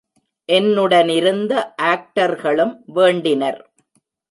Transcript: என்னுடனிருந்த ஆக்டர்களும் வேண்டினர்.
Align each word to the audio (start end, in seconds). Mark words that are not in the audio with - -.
என்னுடனிருந்த 0.49 1.53
ஆக்டர்களும் 1.81 2.73
வேண்டினர். 2.95 3.59